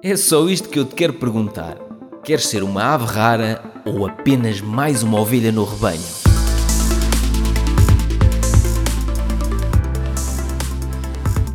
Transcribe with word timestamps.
É 0.00 0.14
só 0.14 0.48
isto 0.48 0.68
que 0.68 0.78
eu 0.78 0.84
te 0.84 0.94
quero 0.94 1.14
perguntar. 1.14 1.76
Queres 2.22 2.46
ser 2.46 2.62
uma 2.62 2.94
ave 2.94 3.04
rara 3.04 3.60
ou 3.84 4.06
apenas 4.06 4.60
mais 4.60 5.02
uma 5.02 5.18
ovelha 5.20 5.50
no 5.50 5.64
rebanho? 5.64 6.00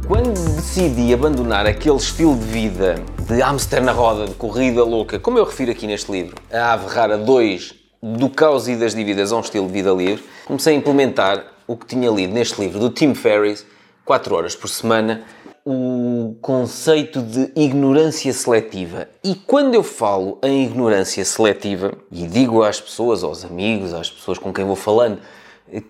Quando 0.05 0.33
decidi 0.55 1.13
abandonar 1.13 1.65
aquele 1.65 1.95
estilo 1.95 2.35
de 2.35 2.43
vida 2.43 2.95
de 3.25 3.39
hamster 3.39 3.81
na 3.81 3.93
roda, 3.93 4.25
de 4.25 4.33
corrida 4.33 4.83
louca, 4.83 5.17
como 5.17 5.37
eu 5.37 5.45
refiro 5.45 5.71
aqui 5.71 5.87
neste 5.87 6.11
livro, 6.11 6.35
a 6.51 6.73
Ave 6.73 6.93
Rara 6.93 7.17
2, 7.17 7.73
do 8.01 8.29
caos 8.29 8.67
e 8.67 8.75
das 8.75 8.93
dívidas 8.93 9.31
a 9.31 9.37
um 9.37 9.39
estilo 9.39 9.67
de 9.67 9.73
vida 9.73 9.93
livre, 9.93 10.21
comecei 10.43 10.75
a 10.75 10.77
implementar 10.77 11.45
o 11.65 11.77
que 11.77 11.85
tinha 11.85 12.11
lido 12.11 12.33
neste 12.33 12.59
livro 12.59 12.77
do 12.77 12.89
Tim 12.89 13.15
Ferriss, 13.15 13.65
4 14.03 14.35
horas 14.35 14.53
por 14.53 14.67
semana, 14.67 15.23
o 15.65 16.35
conceito 16.41 17.21
de 17.21 17.51
ignorância 17.55 18.31
seletiva. 18.33 19.07
E 19.23 19.35
quando 19.35 19.75
eu 19.75 19.83
falo 19.83 20.39
em 20.43 20.65
ignorância 20.65 21.23
seletiva, 21.23 21.93
e 22.11 22.27
digo 22.27 22.63
às 22.63 22.81
pessoas, 22.81 23.23
aos 23.23 23.45
amigos, 23.45 23.93
às 23.93 24.09
pessoas 24.09 24.37
com 24.37 24.51
quem 24.51 24.65
vou 24.65 24.75
falando, 24.75 25.19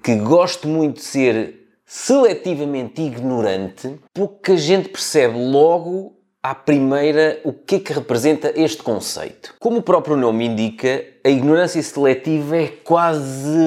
que 0.04 0.16
gosto 0.16 0.68
muito 0.68 0.98
de 0.98 1.04
ser 1.04 1.70
seletivamente 1.86 3.02
ignorante, 3.02 4.00
pouca 4.14 4.56
gente 4.56 4.90
percebe 4.90 5.38
logo 5.38 6.16
à 6.42 6.54
primeira 6.54 7.40
o 7.44 7.54
que 7.54 7.76
é 7.76 7.80
que 7.80 7.94
representa 7.94 8.54
este 8.56 8.84
conceito. 8.84 9.56
Como 9.60 9.78
o 9.78 9.82
próprio 9.82 10.18
nome 10.18 10.46
indica, 10.46 11.04
a 11.24 11.30
ignorância 11.30 11.82
seletiva 11.82 12.58
é 12.58 12.68
quase 12.68 13.58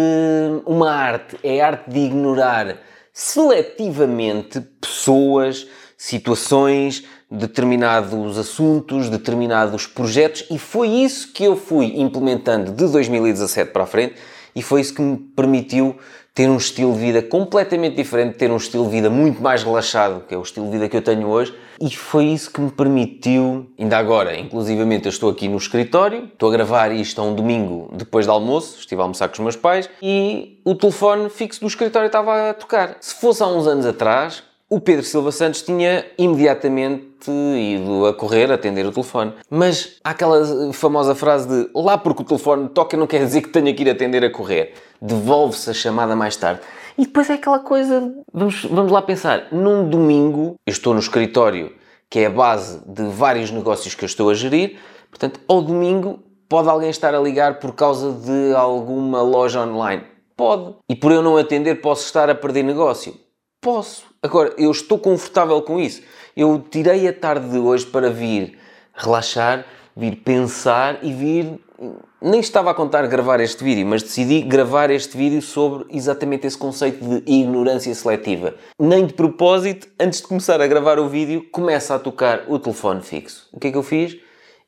uma 0.67 0.91
arte, 0.91 1.37
é 1.43 1.61
a 1.61 1.69
arte 1.69 1.91
de 1.91 2.01
ignorar 2.01 2.79
seletivamente 3.13 4.61
pessoas, 4.61 5.67
situações, 5.97 7.05
determinados 7.31 8.39
assuntos, 8.39 9.09
determinados 9.09 9.87
projetos 9.87 10.45
e 10.51 10.59
foi 10.59 10.89
isso 10.89 11.33
que 11.33 11.45
eu 11.45 11.57
fui 11.57 12.01
implementando 12.01 12.73
de 12.73 12.87
2017 12.87 13.73
para 13.73 13.85
a 13.85 13.87
frente 13.87 14.15
e 14.55 14.63
foi 14.63 14.81
isso 14.81 14.95
que 14.95 15.03
me 15.03 15.17
permitiu 15.17 15.97
ter 16.37 16.51
um 16.51 16.59
estilo 16.59 16.93
de 16.93 16.99
vida 16.99 17.23
completamente 17.23 17.97
diferente, 17.97 18.37
ter 18.37 18.51
um 18.51 18.59
estilo 18.59 18.85
de 18.85 18.91
vida 18.91 19.09
muito 19.09 19.43
mais 19.43 19.63
relaxado, 19.63 20.23
que 20.29 20.35
é 20.35 20.39
o 20.39 20.43
estilo 20.43 20.67
de 20.67 20.73
vida 20.73 20.87
que 20.87 20.95
eu 20.95 21.01
tenho 21.01 21.27
hoje, 21.27 21.55
e 21.81 21.91
foi 21.97 22.27
isso 22.27 22.53
que 22.53 22.61
me 22.61 22.71
permitiu, 22.71 23.67
ainda 23.79 23.97
agora, 23.97 24.39
inclusivamente 24.39 25.07
eu 25.07 25.11
estou 25.11 25.31
aqui 25.31 25.49
no 25.49 25.57
escritório, 25.57 26.25
estou 26.31 26.51
a 26.51 26.53
gravar 26.53 26.93
isto 26.93 27.23
a 27.23 27.25
um 27.25 27.35
domingo 27.35 27.91
depois 27.95 28.27
do 28.27 28.33
almoço, 28.33 28.79
estive 28.81 29.01
a 29.01 29.05
almoçar 29.05 29.29
com 29.29 29.33
os 29.33 29.41
meus 29.41 29.57
pais, 29.57 29.89
e 30.03 30.61
o 30.63 30.75
telefone 30.75 31.31
fixo 31.31 31.63
do 31.63 31.67
escritório 31.69 32.09
estava 32.09 32.51
a 32.51 32.55
tocar. 32.55 32.99
Se 33.01 33.15
fosse 33.15 33.43
há 33.43 33.47
uns 33.47 33.67
anos 33.67 33.87
atrás, 33.87 34.43
o 34.69 34.81
Pedro 34.81 35.05
Silva 35.05 35.31
Santos 35.31 35.63
tinha 35.63 36.05
imediatamente 36.19 37.31
ido 37.31 38.07
a 38.07 38.13
correr 38.13 38.51
atender 38.51 38.85
o 38.85 38.93
telefone. 38.93 39.33
Mas 39.49 39.99
há 40.03 40.11
aquela 40.11 40.73
famosa 40.73 41.15
frase 41.15 41.49
de 41.49 41.71
lá 41.75 41.97
porque 41.97 42.23
o 42.23 42.25
telefone 42.25 42.69
toca 42.71 42.97
não 42.97 43.07
quer 43.07 43.25
dizer 43.25 43.43
que 43.43 43.49
tenha 43.49 43.73
que 43.73 43.83
ir 43.83 43.91
atender 43.91 44.25
a 44.25 44.31
correr. 44.31 44.75
Devolve-se 45.01 45.71
a 45.71 45.75
chamada 45.75 46.17
mais 46.17 46.37
tarde. 46.37 46.61
E 46.99 47.07
depois 47.07 47.31
é 47.31 47.35
aquela 47.35 47.59
coisa, 47.59 48.13
vamos, 48.33 48.65
vamos 48.65 48.91
lá 48.91 49.03
pensar, 49.03 49.49
num 49.53 49.89
domingo, 49.89 50.57
eu 50.67 50.73
estou 50.73 50.95
no 50.95 51.01
escritório, 51.01 51.73
que 52.09 52.21
é 52.21 52.27
a 52.27 52.31
base 52.31 52.81
de 52.87 53.05
vários 53.05 53.51
negócios 53.51 53.95
que 53.95 54.03
eu 54.03 54.07
estou 54.07 54.31
a 54.31 54.35
gerir, 54.35 54.79
portanto, 55.11 55.39
ao 55.47 55.61
domingo 55.61 56.21
pode 56.49 56.71
alguém 56.71 56.89
estar 56.89 57.15
a 57.15 57.21
ligar 57.21 57.59
por 57.59 57.73
causa 57.75 58.13
de 58.13 58.55
alguma 58.55 59.21
loja 59.21 59.61
online? 59.61 60.05
Pode. 60.35 60.75
E 60.89 60.97
por 60.97 61.13
eu 61.13 61.23
não 61.23 61.37
atender 61.37 61.83
posso 61.83 62.07
estar 62.07 62.31
a 62.31 62.35
perder 62.35 62.63
negócio? 62.63 63.15
Posso. 63.61 64.05
Agora, 64.27 64.53
eu 64.59 64.73
estou 64.73 64.99
confortável 64.99 65.63
com 65.63 65.79
isso. 65.79 66.03
Eu 66.37 66.59
tirei 66.59 67.07
a 67.07 67.13
tarde 67.13 67.49
de 67.49 67.59
hoje 67.59 67.87
para 67.87 68.11
vir 68.11 68.59
relaxar, 68.93 69.65
vir 69.97 70.17
pensar 70.17 70.99
e 71.01 71.13
vir. 71.13 71.61
Nem 72.21 72.41
estava 72.41 72.73
a 72.73 72.75
contar 72.75 73.07
gravar 73.07 73.39
este 73.39 73.63
vídeo, 73.63 73.87
mas 73.87 74.03
decidi 74.03 74.43
gravar 74.43 74.91
este 74.91 75.17
vídeo 75.17 75.41
sobre 75.41 75.87
exatamente 75.97 76.45
esse 76.45 76.59
conceito 76.59 77.05
de 77.05 77.23
ignorância 77.31 77.95
seletiva. 77.95 78.57
Nem 78.81 79.07
de 79.07 79.15
propósito, 79.15 79.87
antes 80.01 80.21
de 80.21 80.27
começar 80.27 80.61
a 80.61 80.67
gravar 80.67 80.99
o 80.99 81.09
vídeo, 81.09 81.47
começa 81.53 81.95
a 81.95 81.99
tocar 82.01 82.47
o 82.49 82.59
telefone 82.59 83.03
fixo. 83.03 83.49
O 83.53 83.61
que 83.61 83.69
é 83.69 83.71
que 83.71 83.79
eu 83.79 83.83
fiz? 83.85 84.17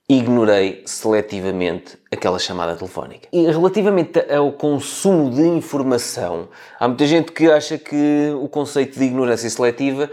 Ignorei 0.09 0.83
seletivamente 0.87 1.99
aquela 2.11 2.39
chamada 2.39 2.75
telefónica. 2.75 3.29
E 3.31 3.45
relativamente 3.45 4.19
ao 4.33 4.53
consumo 4.53 5.31
de 5.31 5.43
informação, 5.43 6.49
há 6.81 6.89
muita 6.89 7.07
gente 7.07 7.31
que 7.31 7.51
acha 7.51 7.77
que 7.77 8.33
o 8.41 8.49
conceito 8.49 8.99
de 8.99 9.05
ignorância 9.05 9.51
seletiva 9.51 10.11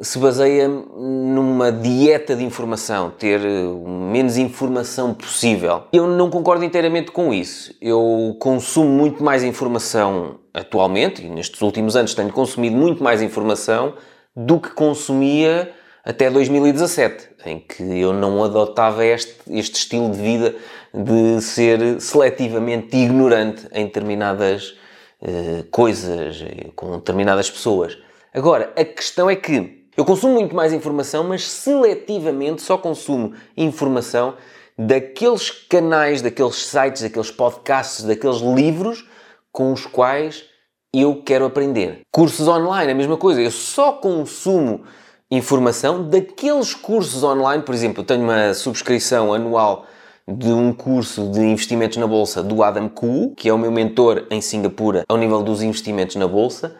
se 0.00 0.18
baseia 0.18 0.66
numa 0.66 1.70
dieta 1.70 2.34
de 2.34 2.42
informação, 2.42 3.10
ter 3.10 3.38
menos 3.40 4.36
informação 4.36 5.14
possível. 5.14 5.84
Eu 5.92 6.06
não 6.06 6.30
concordo 6.30 6.64
inteiramente 6.64 7.12
com 7.12 7.32
isso. 7.32 7.72
Eu 7.80 8.36
consumo 8.40 8.88
muito 8.88 9.22
mais 9.22 9.44
informação 9.44 10.40
atualmente, 10.52 11.24
e 11.24 11.28
nestes 11.28 11.60
últimos 11.60 11.94
anos 11.94 12.14
tenho 12.14 12.32
consumido 12.32 12.76
muito 12.76 13.04
mais 13.04 13.22
informação 13.22 13.94
do 14.34 14.58
que 14.58 14.70
consumia 14.70 15.72
até 16.04 16.30
2017, 16.30 17.28
em 17.46 17.58
que 17.58 17.82
eu 17.82 18.12
não 18.12 18.44
adotava 18.44 19.04
este, 19.04 19.36
este 19.48 19.76
estilo 19.76 20.10
de 20.10 20.20
vida 20.20 20.54
de 20.92 21.40
ser 21.40 22.00
seletivamente 22.00 22.94
ignorante 22.96 23.66
em 23.72 23.86
determinadas 23.86 24.76
uh, 25.22 25.64
coisas, 25.70 26.42
eh, 26.42 26.70
com 26.76 26.98
determinadas 26.98 27.50
pessoas. 27.50 27.96
Agora, 28.32 28.72
a 28.76 28.84
questão 28.84 29.30
é 29.30 29.34
que 29.34 29.86
eu 29.96 30.04
consumo 30.04 30.34
muito 30.34 30.54
mais 30.54 30.72
informação, 30.72 31.24
mas 31.24 31.48
seletivamente 31.48 32.60
só 32.62 32.76
consumo 32.76 33.32
informação 33.56 34.34
daqueles 34.76 35.50
canais, 35.50 36.20
daqueles 36.20 36.56
sites, 36.56 37.02
daqueles 37.02 37.30
podcasts, 37.30 38.04
daqueles 38.04 38.40
livros 38.40 39.08
com 39.50 39.72
os 39.72 39.86
quais 39.86 40.44
eu 40.92 41.22
quero 41.22 41.44
aprender. 41.44 42.00
Cursos 42.12 42.46
online, 42.46 42.92
a 42.92 42.94
mesma 42.94 43.16
coisa. 43.16 43.40
Eu 43.40 43.50
só 43.50 43.92
consumo 43.92 44.84
informação 45.30 46.08
daqueles 46.08 46.74
cursos 46.74 47.22
online. 47.22 47.62
Por 47.62 47.74
exemplo, 47.74 48.02
eu 48.02 48.06
tenho 48.06 48.22
uma 48.22 48.54
subscrição 48.54 49.32
anual 49.32 49.86
de 50.26 50.48
um 50.48 50.72
curso 50.72 51.30
de 51.30 51.40
investimentos 51.40 51.98
na 51.98 52.06
bolsa 52.06 52.42
do 52.42 52.62
Adam 52.62 52.88
Koo, 52.88 53.34
que 53.34 53.48
é 53.48 53.52
o 53.52 53.58
meu 53.58 53.70
mentor 53.70 54.26
em 54.30 54.40
Singapura 54.40 55.04
ao 55.08 55.18
nível 55.18 55.42
dos 55.42 55.62
investimentos 55.62 56.16
na 56.16 56.26
bolsa. 56.26 56.76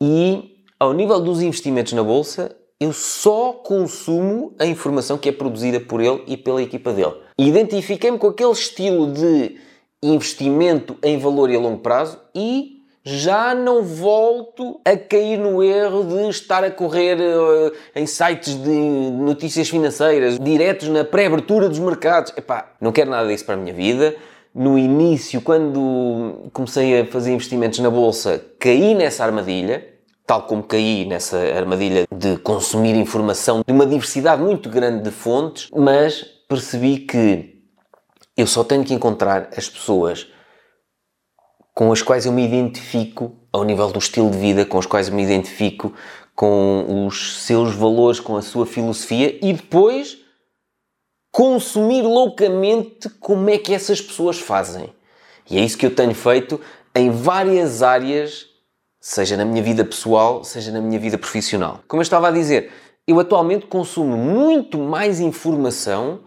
E 0.00 0.56
ao 0.78 0.92
nível 0.92 1.20
dos 1.20 1.42
investimentos 1.42 1.92
na 1.92 2.04
bolsa, 2.04 2.54
eu 2.80 2.92
só 2.92 3.52
consumo 3.52 4.54
a 4.58 4.64
informação 4.64 5.18
que 5.18 5.28
é 5.28 5.32
produzida 5.32 5.80
por 5.80 6.00
ele 6.00 6.22
e 6.28 6.36
pela 6.36 6.62
equipa 6.62 6.92
dele. 6.92 7.14
Identifiquei-me 7.36 8.18
com 8.18 8.28
aquele 8.28 8.52
estilo 8.52 9.12
de 9.12 9.56
investimento 10.00 10.96
em 11.02 11.18
valor 11.18 11.50
e 11.50 11.56
a 11.56 11.58
longo 11.58 11.78
prazo 11.78 12.20
e 12.32 12.77
já 13.08 13.54
não 13.54 13.82
volto 13.82 14.80
a 14.84 14.96
cair 14.96 15.38
no 15.38 15.62
erro 15.62 16.04
de 16.04 16.28
estar 16.28 16.62
a 16.62 16.70
correr 16.70 17.16
uh, 17.18 17.72
em 17.96 18.06
sites 18.06 18.54
de 18.54 18.70
notícias 18.70 19.68
financeiras, 19.68 20.38
diretos 20.38 20.88
na 20.88 21.04
pré-abertura 21.04 21.68
dos 21.68 21.78
mercados. 21.78 22.32
Epá, 22.36 22.72
não 22.78 22.92
quero 22.92 23.10
nada 23.10 23.26
disso 23.26 23.46
para 23.46 23.54
a 23.54 23.58
minha 23.58 23.72
vida. 23.72 24.14
No 24.54 24.78
início, 24.78 25.40
quando 25.40 26.50
comecei 26.52 27.00
a 27.00 27.06
fazer 27.06 27.32
investimentos 27.32 27.78
na 27.78 27.88
bolsa, 27.88 28.44
caí 28.58 28.94
nessa 28.94 29.24
armadilha, 29.24 29.86
tal 30.26 30.42
como 30.42 30.62
caí 30.62 31.06
nessa 31.06 31.38
armadilha 31.38 32.06
de 32.14 32.36
consumir 32.38 32.94
informação 32.94 33.62
de 33.66 33.72
uma 33.72 33.86
diversidade 33.86 34.42
muito 34.42 34.68
grande 34.68 35.02
de 35.04 35.10
fontes, 35.10 35.70
mas 35.74 36.26
percebi 36.46 36.98
que 36.98 37.58
eu 38.36 38.46
só 38.46 38.62
tenho 38.62 38.84
que 38.84 38.92
encontrar 38.92 39.48
as 39.56 39.68
pessoas 39.68 40.28
com 41.78 41.92
as 41.92 42.02
quais 42.02 42.26
eu 42.26 42.32
me 42.32 42.44
identifico 42.44 43.36
ao 43.52 43.62
nível 43.62 43.86
do 43.92 44.00
estilo 44.00 44.28
de 44.32 44.36
vida, 44.36 44.66
com 44.66 44.80
as 44.80 44.84
quais 44.84 45.06
eu 45.06 45.14
me 45.14 45.22
identifico 45.22 45.94
com 46.34 47.06
os 47.06 47.44
seus 47.44 47.72
valores, 47.72 48.18
com 48.18 48.36
a 48.36 48.42
sua 48.42 48.66
filosofia 48.66 49.38
e 49.40 49.52
depois 49.52 50.18
consumir 51.30 52.02
loucamente 52.02 53.08
como 53.20 53.48
é 53.48 53.58
que 53.58 53.72
essas 53.72 54.00
pessoas 54.00 54.40
fazem. 54.40 54.92
E 55.48 55.56
é 55.56 55.60
isso 55.60 55.78
que 55.78 55.86
eu 55.86 55.94
tenho 55.94 56.16
feito 56.16 56.60
em 56.96 57.10
várias 57.10 57.80
áreas, 57.80 58.46
seja 59.00 59.36
na 59.36 59.44
minha 59.44 59.62
vida 59.62 59.84
pessoal, 59.84 60.42
seja 60.42 60.72
na 60.72 60.80
minha 60.80 60.98
vida 60.98 61.16
profissional. 61.16 61.78
Como 61.86 62.00
eu 62.00 62.02
estava 62.02 62.26
a 62.26 62.32
dizer, 62.32 62.72
eu 63.06 63.20
atualmente 63.20 63.66
consumo 63.66 64.16
muito 64.16 64.78
mais 64.78 65.20
informação 65.20 66.24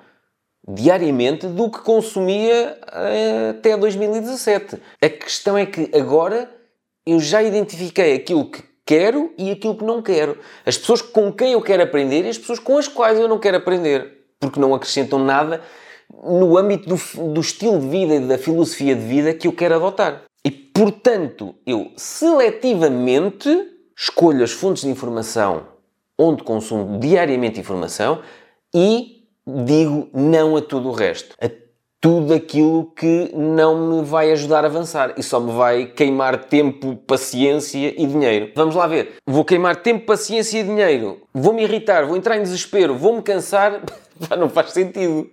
diariamente 0.74 1.48
do 1.48 1.70
que 1.70 1.80
consumia 1.80 2.78
eh, 2.92 3.50
até 3.52 3.78
2017. 3.78 4.78
A 5.02 5.10
questão 5.10 5.58
é 5.58 5.66
que 5.66 5.90
agora 5.96 6.50
eu 7.06 7.20
já 7.20 7.42
identifiquei 7.42 8.16
aquilo 8.16 8.50
que 8.50 8.64
quero 8.86 9.34
e 9.38 9.52
aquilo 9.52 9.76
que 9.76 9.84
não 9.84 10.02
quero. 10.02 10.38
As 10.66 10.78
pessoas 10.78 11.02
com 11.02 11.32
quem 11.32 11.54
eu 11.54 11.62
quero 11.62 11.84
aprender 11.84 12.26
e 12.26 12.30
as 12.30 12.38
pessoas 12.38 12.60
com 12.60 12.78
as 12.78 12.88
quais 12.88 13.20
eu 13.20 13.28
não 13.28 13.40
quero 13.40 13.58
aprender. 13.58 14.26
Porque 14.40 14.60
não 14.60 14.74
acrescentam 14.74 15.20
nada 15.20 15.62
no 16.24 16.58
âmbito 16.58 16.90
do, 16.90 17.34
do 17.34 17.42
estilo 17.42 17.80
de 17.80 17.88
vida 17.88 18.16
e 18.16 18.20
da 18.20 18.38
filosofia 18.38 18.96
de 18.96 19.06
vida 19.06 19.34
que 19.34 19.48
eu 19.48 19.54
quero 19.54 19.76
adotar. 19.76 20.24
E, 20.44 20.52
portanto, 20.52 21.56
eu 21.66 21.92
seletivamente 21.96 23.50
escolho 23.96 24.44
as 24.44 24.52
fontes 24.52 24.84
de 24.84 24.90
informação 24.90 25.68
onde 26.22 26.44
consumo 26.44 27.00
diariamente 27.00 27.60
informação 27.60 28.22
e 28.74 29.21
digo 29.66 30.10
não 30.14 30.56
a 30.56 30.62
tudo 30.62 30.90
o 30.90 30.92
resto. 30.92 31.36
A 31.42 31.50
tudo 32.02 32.34
aquilo 32.34 32.92
que 32.96 33.32
não 33.36 34.00
me 34.00 34.04
vai 34.04 34.32
ajudar 34.32 34.64
a 34.64 34.68
avançar 34.68 35.14
e 35.18 35.22
só 35.22 35.40
me 35.40 35.52
vai 35.52 35.86
queimar 35.86 36.46
tempo, 36.46 36.96
paciência 36.96 37.94
e 37.96 38.08
dinheiro. 38.08 38.52
Vamos 38.56 38.74
lá 38.74 38.88
ver. 38.88 39.18
Vou 39.28 39.46
queimar 39.46 39.76
tempo, 39.76 40.08
paciência 40.08 40.60
e 40.60 40.64
dinheiro. 40.64 41.22
Vou 41.32 41.54
me 41.54 41.62
irritar, 41.62 42.08
vou 42.08 42.18
entrar 42.18 42.38
em 42.38 42.42
desespero, 42.42 42.96
vou 42.96 43.16
me 43.16 43.22
cansar. 43.22 43.84
não 44.38 44.50
faz 44.50 44.72
sentido. 44.72 45.30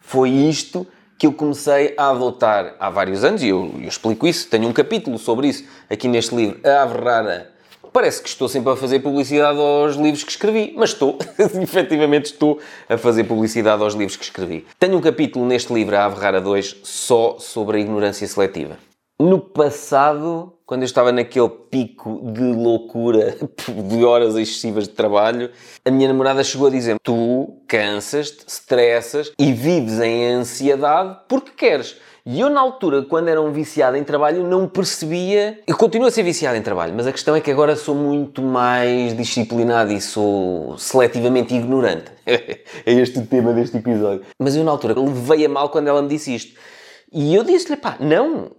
Foi 0.00 0.30
isto 0.30 0.86
que 1.18 1.26
eu 1.26 1.32
comecei 1.32 1.94
a 1.98 2.08
adotar 2.08 2.76
há 2.78 2.88
vários 2.88 3.22
anos 3.22 3.42
e 3.42 3.48
eu, 3.48 3.74
eu 3.78 3.88
explico 3.88 4.26
isso. 4.26 4.48
Tenho 4.48 4.68
um 4.68 4.72
capítulo 4.72 5.18
sobre 5.18 5.48
isso 5.48 5.64
aqui 5.90 6.08
neste 6.08 6.34
livro, 6.34 6.58
A 6.64 6.82
Ave 6.82 6.98
Rara 6.98 7.55
Parece 7.96 8.20
que 8.20 8.28
estou 8.28 8.46
sempre 8.46 8.70
a 8.70 8.76
fazer 8.76 9.00
publicidade 9.00 9.58
aos 9.58 9.96
livros 9.96 10.22
que 10.22 10.30
escrevi, 10.30 10.74
mas 10.76 10.90
estou, 10.90 11.18
efetivamente 11.62 12.26
estou 12.26 12.60
a 12.86 12.98
fazer 12.98 13.24
publicidade 13.24 13.82
aos 13.82 13.94
livros 13.94 14.18
que 14.18 14.24
escrevi. 14.24 14.66
Tenho 14.78 14.98
um 14.98 15.00
capítulo 15.00 15.46
neste 15.46 15.72
livro, 15.72 15.96
A 15.96 16.04
Ave 16.04 16.20
Rara 16.20 16.38
2, 16.38 16.76
só 16.82 17.38
sobre 17.38 17.78
a 17.78 17.80
ignorância 17.80 18.28
seletiva. 18.28 18.76
No 19.18 19.40
passado, 19.40 20.52
quando 20.66 20.82
eu 20.82 20.86
estava 20.86 21.10
naquele 21.10 21.48
pico 21.48 22.20
de 22.34 22.42
loucura 22.42 23.34
de 23.88 24.04
horas 24.04 24.36
excessivas 24.36 24.86
de 24.86 24.90
trabalho, 24.90 25.50
a 25.82 25.90
minha 25.90 26.08
namorada 26.08 26.44
chegou 26.44 26.66
a 26.66 26.70
dizer: 26.70 26.96
Tu 27.02 27.56
cansas-te, 27.66 28.46
estressas 28.46 29.32
e 29.38 29.54
vives 29.54 30.00
em 30.00 30.26
ansiedade 30.26 31.16
porque 31.26 31.52
queres. 31.52 31.96
E 32.26 32.40
eu, 32.40 32.50
na 32.50 32.60
altura, 32.60 33.04
quando 33.04 33.28
era 33.28 33.40
um 33.40 33.52
viciado 33.52 33.96
em 33.96 34.04
trabalho, 34.04 34.42
não 34.42 34.68
percebia. 34.68 35.60
Eu 35.66 35.76
continuo 35.78 36.08
a 36.08 36.10
ser 36.10 36.24
viciado 36.24 36.58
em 36.58 36.62
trabalho, 36.62 36.92
mas 36.94 37.06
a 37.06 37.12
questão 37.12 37.34
é 37.34 37.40
que 37.40 37.50
agora 37.50 37.74
sou 37.74 37.94
muito 37.94 38.42
mais 38.42 39.16
disciplinado 39.16 39.92
e 39.92 40.00
sou 40.00 40.76
seletivamente 40.76 41.54
ignorante. 41.54 42.10
é 42.26 42.58
este 42.84 43.20
o 43.20 43.26
tema 43.26 43.54
deste 43.54 43.78
episódio. 43.78 44.26
Mas 44.38 44.56
eu, 44.56 44.64
na 44.64 44.72
altura, 44.72 44.98
levei 45.00 45.46
a 45.46 45.48
mal 45.48 45.70
quando 45.70 45.86
ela 45.88 46.02
me 46.02 46.08
disse 46.08 46.34
isto. 46.34 46.54
E 47.12 47.34
eu 47.34 47.44
disse-lhe, 47.44 47.76
pá, 47.76 47.96
não, 48.00 48.50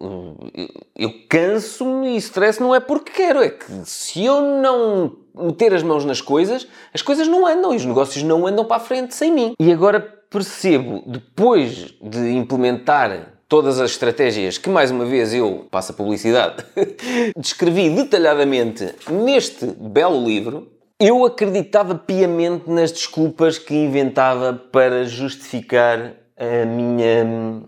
eu 0.96 1.12
canso-me 1.30 2.14
e 2.14 2.18
estresse 2.18 2.62
não 2.62 2.74
é 2.74 2.80
porque 2.80 3.12
quero, 3.12 3.44
é 3.44 3.50
que 3.50 3.66
se 3.84 4.24
eu 4.24 4.42
não 4.42 5.18
meter 5.36 5.74
as 5.74 5.84
mãos 5.84 6.06
nas 6.06 6.22
coisas, 6.22 6.68
as 6.94 7.02
coisas 7.02 7.28
não 7.28 7.46
andam 7.46 7.74
e 7.74 7.78
os 7.78 7.86
negócios 7.86 8.24
não 8.24 8.48
andam 8.48 8.66
para 8.66 8.78
a 8.78 8.80
frente 8.80 9.14
sem 9.14 9.32
mim. 9.32 9.54
E 9.60 9.72
agora 9.72 10.00
percebo, 10.00 11.04
depois 11.06 11.94
de 12.02 12.32
implementar 12.32 13.34
todas 13.48 13.80
as 13.80 13.92
estratégias 13.92 14.58
que, 14.58 14.70
mais 14.70 14.92
uma 14.92 15.06
vez, 15.06 15.34
eu, 15.34 15.68
passo 15.70 15.92
a 15.92 15.96
publicidade, 15.96 16.64
descrevi 17.38 17.90
detalhadamente 17.90 18.94
neste 19.10 19.66
belo 19.66 20.26
livro, 20.26 20.72
eu 21.00 21.26
acreditava 21.26 21.96
piamente 21.96 22.70
nas 22.70 22.92
desculpas 22.92 23.58
que 23.58 23.74
inventava 23.74 24.54
para 24.54 25.06
justificar 25.06 26.14
a 26.36 26.66
minha 26.66 27.68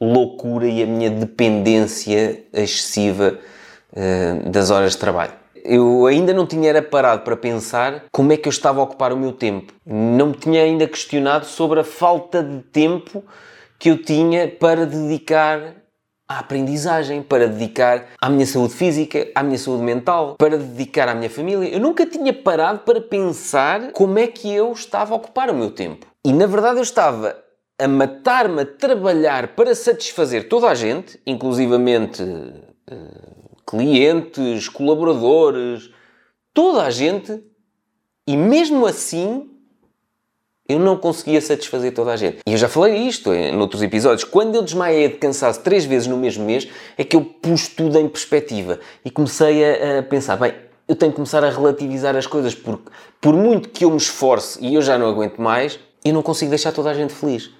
loucura 0.00 0.66
e 0.66 0.82
a 0.82 0.86
minha 0.86 1.10
dependência 1.10 2.44
excessiva 2.52 3.38
uh, 3.92 4.50
das 4.50 4.70
horas 4.70 4.92
de 4.92 4.98
trabalho. 4.98 5.32
Eu 5.64 6.06
ainda 6.06 6.32
não 6.32 6.46
tinha 6.46 6.70
era 6.70 6.80
parado 6.80 7.22
para 7.22 7.36
pensar 7.36 8.04
como 8.10 8.32
é 8.32 8.36
que 8.36 8.48
eu 8.48 8.50
estava 8.50 8.80
a 8.80 8.84
ocupar 8.84 9.12
o 9.12 9.16
meu 9.16 9.32
tempo. 9.32 9.72
Não 9.84 10.28
me 10.28 10.34
tinha 10.34 10.62
ainda 10.62 10.86
questionado 10.86 11.44
sobre 11.44 11.80
a 11.80 11.84
falta 11.84 12.42
de 12.42 12.62
tempo 12.62 13.22
que 13.78 13.90
eu 13.90 14.02
tinha 14.02 14.48
para 14.48 14.86
dedicar 14.86 15.74
à 16.28 16.38
aprendizagem, 16.40 17.22
para 17.22 17.48
dedicar 17.48 18.06
à 18.20 18.28
minha 18.28 18.46
saúde 18.46 18.74
física, 18.74 19.28
à 19.34 19.42
minha 19.42 19.58
saúde 19.58 19.82
mental, 19.82 20.36
para 20.38 20.58
dedicar 20.58 21.08
à 21.08 21.14
minha 21.14 21.30
família. 21.30 21.68
Eu 21.68 21.80
nunca 21.80 22.04
tinha 22.04 22.32
parado 22.32 22.80
para 22.80 23.00
pensar 23.00 23.92
como 23.92 24.18
é 24.18 24.26
que 24.26 24.52
eu 24.52 24.72
estava 24.72 25.14
a 25.14 25.16
ocupar 25.16 25.50
o 25.50 25.54
meu 25.54 25.70
tempo. 25.70 26.06
E 26.24 26.32
na 26.32 26.46
verdade 26.46 26.78
eu 26.78 26.82
estava 26.82 27.36
a 27.78 27.86
matar-me 27.86 28.62
a 28.62 28.66
trabalhar 28.66 29.48
para 29.48 29.74
satisfazer 29.74 30.48
toda 30.48 30.68
a 30.68 30.74
gente, 30.74 31.20
inclusivamente 31.26 32.22
uh, 32.22 33.48
clientes, 33.66 34.68
colaboradores, 34.68 35.90
toda 36.52 36.82
a 36.82 36.90
gente, 36.90 37.40
e 38.26 38.36
mesmo 38.36 38.84
assim 38.84 39.48
eu 40.68 40.78
não 40.78 40.98
conseguia 40.98 41.40
satisfazer 41.40 41.94
toda 41.94 42.12
a 42.12 42.16
gente. 42.16 42.40
E 42.46 42.52
eu 42.52 42.58
já 42.58 42.68
falei 42.68 42.94
isto 42.94 43.32
em 43.32 43.56
outros 43.56 43.82
episódios. 43.82 44.22
Quando 44.22 44.54
eu 44.54 44.62
desmaiei 44.62 45.08
de 45.08 45.14
cansaço 45.14 45.60
três 45.60 45.86
vezes 45.86 46.06
no 46.06 46.16
mesmo 46.16 46.44
mês, 46.44 46.68
é 46.98 47.04
que 47.04 47.16
eu 47.16 47.24
pus 47.24 47.68
tudo 47.68 47.98
em 47.98 48.06
perspectiva 48.06 48.78
e 49.02 49.10
comecei 49.10 49.64
a, 49.64 50.00
a 50.00 50.02
pensar: 50.02 50.36
bem, 50.36 50.52
eu 50.86 50.94
tenho 50.94 51.10
que 51.12 51.16
começar 51.16 51.42
a 51.42 51.48
relativizar 51.48 52.14
as 52.16 52.26
coisas, 52.26 52.54
porque 52.54 52.90
por 53.20 53.34
muito 53.34 53.70
que 53.70 53.84
eu 53.84 53.90
me 53.90 53.96
esforce 53.96 54.58
e 54.62 54.74
eu 54.74 54.82
já 54.82 54.98
não 54.98 55.08
aguento 55.08 55.38
mais, 55.38 55.78
eu 56.04 56.12
não 56.12 56.22
consigo 56.22 56.50
deixar 56.50 56.72
toda 56.72 56.90
a 56.90 56.94
gente 56.94 57.14
feliz. 57.14 57.50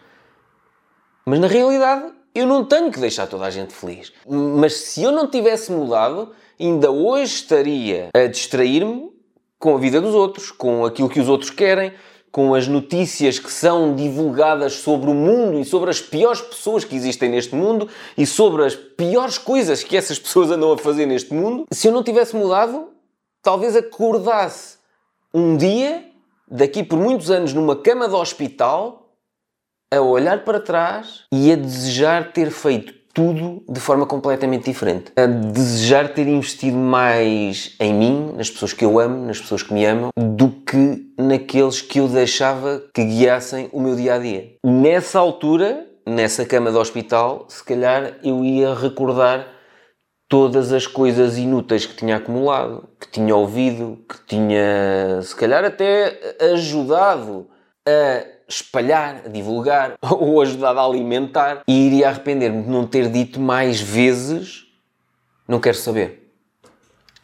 Mas 1.28 1.40
na 1.40 1.46
realidade, 1.46 2.10
eu 2.34 2.46
não 2.46 2.64
tenho 2.64 2.90
que 2.90 2.98
deixar 2.98 3.26
toda 3.26 3.44
a 3.44 3.50
gente 3.50 3.74
feliz. 3.74 4.10
Mas 4.26 4.72
se 4.78 5.02
eu 5.02 5.12
não 5.12 5.28
tivesse 5.28 5.70
mudado, 5.70 6.32
ainda 6.58 6.90
hoje 6.90 7.34
estaria 7.34 8.08
a 8.14 8.26
distrair-me 8.26 9.10
com 9.58 9.74
a 9.74 9.78
vida 9.78 10.00
dos 10.00 10.14
outros, 10.14 10.50
com 10.50 10.86
aquilo 10.86 11.10
que 11.10 11.20
os 11.20 11.28
outros 11.28 11.50
querem, 11.50 11.92
com 12.32 12.54
as 12.54 12.66
notícias 12.66 13.38
que 13.38 13.52
são 13.52 13.94
divulgadas 13.94 14.76
sobre 14.76 15.10
o 15.10 15.14
mundo 15.14 15.60
e 15.60 15.66
sobre 15.66 15.90
as 15.90 16.00
piores 16.00 16.40
pessoas 16.40 16.82
que 16.82 16.96
existem 16.96 17.28
neste 17.28 17.54
mundo 17.54 17.90
e 18.16 18.24
sobre 18.24 18.64
as 18.64 18.74
piores 18.74 19.36
coisas 19.36 19.84
que 19.84 19.98
essas 19.98 20.18
pessoas 20.18 20.50
andam 20.50 20.72
a 20.72 20.78
fazer 20.78 21.04
neste 21.04 21.34
mundo, 21.34 21.66
se 21.70 21.88
eu 21.88 21.92
não 21.92 22.02
tivesse 22.02 22.34
mudado, 22.34 22.88
talvez 23.42 23.76
acordasse 23.76 24.78
um 25.34 25.58
dia, 25.58 26.06
daqui 26.50 26.82
por 26.82 26.98
muitos 26.98 27.30
anos, 27.30 27.52
numa 27.52 27.76
cama 27.76 28.08
de 28.08 28.14
hospital, 28.14 29.07
a 29.92 30.00
olhar 30.00 30.44
para 30.44 30.60
trás 30.60 31.24
e 31.32 31.52
a 31.52 31.56
desejar 31.56 32.32
ter 32.32 32.50
feito 32.50 32.98
tudo 33.12 33.64
de 33.68 33.80
forma 33.80 34.06
completamente 34.06 34.64
diferente. 34.64 35.12
A 35.16 35.26
desejar 35.26 36.10
ter 36.10 36.28
investido 36.28 36.76
mais 36.76 37.74
em 37.80 37.92
mim, 37.92 38.32
nas 38.36 38.48
pessoas 38.48 38.72
que 38.72 38.84
eu 38.84 38.98
amo, 39.00 39.26
nas 39.26 39.40
pessoas 39.40 39.62
que 39.62 39.74
me 39.74 39.84
amam, 39.84 40.10
do 40.16 40.50
que 40.50 41.12
naqueles 41.18 41.80
que 41.80 41.98
eu 41.98 42.06
deixava 42.06 42.82
que 42.94 43.04
guiassem 43.04 43.68
o 43.72 43.80
meu 43.80 43.96
dia 43.96 44.14
a 44.14 44.18
dia. 44.18 44.52
Nessa 44.64 45.18
altura, 45.18 45.84
nessa 46.06 46.44
cama 46.44 46.70
de 46.70 46.76
hospital, 46.76 47.46
se 47.48 47.64
calhar 47.64 48.18
eu 48.22 48.44
ia 48.44 48.72
recordar 48.74 49.48
todas 50.28 50.72
as 50.72 50.86
coisas 50.86 51.38
inúteis 51.38 51.86
que 51.86 51.96
tinha 51.96 52.16
acumulado, 52.16 52.88
que 53.00 53.10
tinha 53.10 53.34
ouvido, 53.34 53.98
que 54.08 54.26
tinha, 54.26 55.20
se 55.22 55.34
calhar, 55.34 55.64
até 55.64 56.36
ajudado 56.52 57.48
a 57.88 58.37
espalhar, 58.48 59.28
divulgar 59.28 59.96
ou 60.02 60.40
ajudado 60.40 60.80
a 60.80 60.84
alimentar 60.84 61.62
e 61.68 61.86
iria 61.86 62.08
arrepender-me 62.08 62.62
de 62.62 62.70
não 62.70 62.86
ter 62.86 63.10
dito 63.10 63.38
mais 63.38 63.80
vezes 63.80 64.68
não 65.48 65.58
quero 65.58 65.76
saber. 65.76 66.30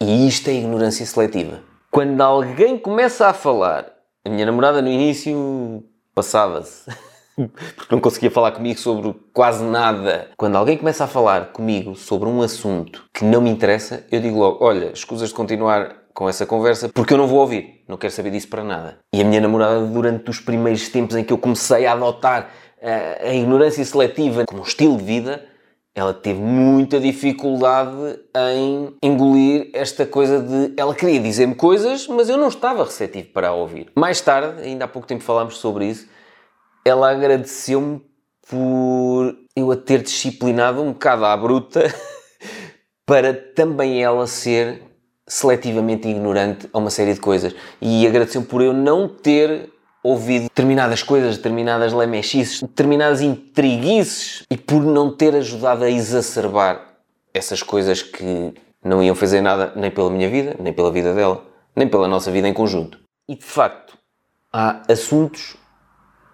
E 0.00 0.26
isto 0.26 0.49
é 0.49 0.54
ignorância 0.54 1.04
seletiva. 1.04 1.60
Quando 1.90 2.20
alguém 2.20 2.78
começa 2.78 3.28
a 3.28 3.34
falar, 3.34 3.87
a 4.25 4.30
minha 4.30 4.46
namorada 4.46 4.80
no 4.80 4.88
início 4.88 5.84
passava-se. 6.14 6.90
Porque 7.76 7.94
não 7.94 8.00
conseguia 8.00 8.30
falar 8.30 8.52
comigo 8.52 8.78
sobre 8.78 9.14
quase 9.32 9.62
nada. 9.62 10.30
Quando 10.37 10.56
alguém 10.56 10.78
começa 10.78 11.04
a 11.04 11.08
falar 11.08 11.52
comigo 11.52 11.94
sobre 11.94 12.28
um 12.28 12.40
assunto 12.40 13.04
que 13.12 13.25
não 13.25 13.40
me 13.40 13.50
interessa, 13.50 14.06
eu 14.10 14.20
digo 14.20 14.38
logo: 14.38 14.64
Olha, 14.64 14.92
escusas 14.92 15.28
de 15.28 15.34
continuar 15.34 16.03
com 16.14 16.28
essa 16.28 16.47
conversa 16.47 16.88
porque 16.88 17.12
eu 17.12 17.18
não 17.18 17.26
vou 17.26 17.40
ouvir, 17.40 17.83
não 17.88 17.97
quero 17.97 18.12
saber 18.12 18.30
disso 18.30 18.49
para 18.49 18.62
nada. 18.62 19.00
E 19.12 19.21
a 19.21 19.25
minha 19.25 19.40
namorada, 19.40 19.85
durante 19.85 20.30
os 20.30 20.38
primeiros 20.38 20.88
tempos 20.88 21.16
em 21.16 21.25
que 21.25 21.33
eu 21.33 21.38
comecei 21.38 21.85
a 21.85 21.92
adotar 21.92 22.50
a, 22.80 22.88
eh, 22.88 23.30
a 23.30 23.35
ignorância 23.35 23.85
seletiva 23.85 24.44
como 24.47 24.61
um 24.61 24.64
estilo 24.64 24.97
de 24.97 25.02
vida, 25.02 25.44
ela 25.94 26.14
teve 26.14 26.40
muita 26.40 26.99
dificuldade 26.99 28.18
em 28.37 28.97
engolir 29.02 29.71
esta 29.75 30.06
coisa 30.06 30.40
de. 30.40 30.73
Ela 30.76 30.94
queria 30.94 31.21
dizer-me 31.21 31.54
coisas, 31.54 32.09
mas 32.09 32.28
eu 32.28 32.37
não 32.37 32.49
estava 32.49 32.85
receptivo 32.85 33.28
para 33.28 33.49
a 33.49 33.52
ouvir. 33.52 33.90
Mais 33.94 34.21
tarde, 34.21 34.62
ainda 34.62 34.87
há 34.87 34.88
pouco 34.88 35.06
tempo 35.06 35.23
falámos 35.23 35.59
sobre 35.59 35.87
isso, 35.87 36.09
ela 36.85 37.11
agradeceu-me 37.11 38.02
por 38.49 39.37
eu 39.56 39.71
a 39.71 39.76
ter 39.76 40.02
disciplinado 40.02 40.83
um 40.83 40.92
bocado 40.92 41.25
à 41.25 41.37
bruta 41.37 41.83
para 43.06 43.33
também 43.33 44.02
ela 44.02 44.26
ser 44.26 44.83
seletivamente 45.26 46.09
ignorante 46.09 46.69
a 46.73 46.78
uma 46.78 46.90
série 46.90 47.14
de 47.14 47.21
coisas. 47.21 47.54
E 47.81 48.07
agradeceu 48.07 48.43
por 48.43 48.62
eu 48.62 48.73
não 48.73 49.09
ter 49.09 49.71
ouvido 50.02 50.45
determinadas 50.45 51.02
coisas, 51.02 51.37
determinadas 51.37 51.93
lemechices, 51.93 52.61
determinadas 52.61 53.23
intriguices 53.23 54.45
e 54.50 54.57
por 54.57 54.83
não 54.83 55.11
ter 55.11 55.35
ajudado 55.35 55.85
a 55.85 55.90
exacerbar 55.90 56.95
essas 57.33 57.62
coisas 57.62 58.02
que 58.02 58.52
não 58.85 59.02
iam 59.02 59.14
fazer 59.14 59.40
nada 59.40 59.73
nem 59.75 59.90
pela 59.90 60.11
minha 60.11 60.28
vida, 60.28 60.57
nem 60.61 60.73
pela 60.73 60.93
vida 60.93 61.14
dela, 61.14 61.43
nem 61.75 61.88
pela 61.88 62.07
nossa 62.07 62.31
vida 62.31 62.47
em 62.47 62.52
conjunto. 62.52 62.99
E 63.26 63.35
de 63.35 63.45
facto, 63.45 63.97
há 64.52 64.83
assuntos 64.88 65.57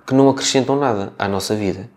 que 0.05 0.15
não 0.15 0.29
acrescentam 0.29 0.75
nada 0.77 1.13
à 1.17 1.29
nossa 1.29 1.55
vida 1.55 1.89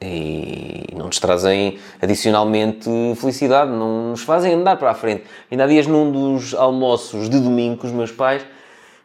e 0.00 0.84
não 0.96 1.06
nos 1.06 1.18
trazem 1.18 1.78
adicionalmente 2.00 2.88
felicidade, 3.16 3.70
não 3.70 4.10
nos 4.10 4.22
fazem 4.22 4.54
andar 4.54 4.76
para 4.76 4.90
a 4.90 4.94
frente. 4.94 5.24
Ainda 5.50 5.64
há 5.64 5.66
dias 5.66 5.86
num 5.86 6.10
dos 6.10 6.54
almoços 6.54 7.28
de 7.28 7.40
domingo 7.40 7.78
com 7.78 7.86
os 7.86 7.92
meus 7.92 8.12
pais, 8.12 8.44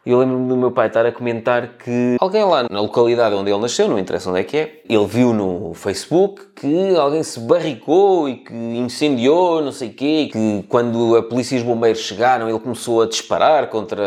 eu 0.06 0.18
lembro-me 0.18 0.46
do 0.46 0.56
meu 0.56 0.70
pai 0.70 0.88
estar 0.88 1.06
a 1.06 1.10
comentar 1.10 1.78
que 1.78 2.16
alguém 2.20 2.44
lá 2.44 2.66
na 2.70 2.80
localidade 2.82 3.34
onde 3.34 3.50
ele 3.50 3.58
nasceu, 3.58 3.88
não 3.88 3.98
interessa 3.98 4.28
onde 4.28 4.40
é 4.40 4.44
que 4.44 4.54
é, 4.54 4.82
ele 4.86 5.06
viu 5.06 5.32
no 5.32 5.72
Facebook 5.72 6.42
que 6.54 6.94
alguém 6.94 7.22
se 7.22 7.40
barricou 7.40 8.28
e 8.28 8.36
que 8.36 8.52
incendiou, 8.52 9.62
não 9.62 9.72
sei 9.72 9.88
o 9.88 9.94
quê, 9.94 10.24
e 10.24 10.28
que 10.28 10.66
quando 10.68 11.16
a 11.16 11.22
polícia 11.22 11.54
e 11.54 11.58
os 11.58 11.64
bombeiros 11.64 12.00
chegaram, 12.00 12.50
ele 12.50 12.58
começou 12.58 13.00
a 13.00 13.06
disparar 13.06 13.70
contra 13.70 14.04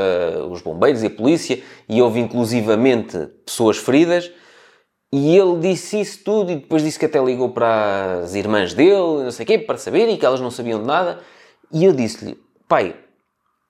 os 0.48 0.62
bombeiros 0.62 1.02
e 1.02 1.08
a 1.08 1.10
polícia, 1.10 1.60
e 1.90 2.00
houve 2.00 2.20
inclusivamente 2.20 3.30
pessoas 3.44 3.78
feridas. 3.78 4.30
E 5.12 5.38
ele 5.38 5.60
disse 5.60 6.00
isso 6.02 6.24
tudo 6.24 6.52
e 6.52 6.56
depois 6.56 6.84
disse 6.84 7.00
que 7.00 7.06
até 7.06 7.24
ligou 7.24 7.50
para 7.50 8.20
as 8.24 8.36
irmãs 8.36 8.74
dele, 8.74 9.24
não 9.24 9.32
sei 9.32 9.44
o 9.44 9.48
quê, 9.48 9.58
para 9.58 9.78
saberem 9.78 10.18
que 10.18 10.26
elas 10.26 10.42
não 10.42 10.52
sabiam 10.52 10.82
de 10.82 10.88
nada. 10.88 11.20
E 11.72 11.86
eu 11.86 11.94
disse-lhe, 11.94 12.38
pai, 12.68 12.96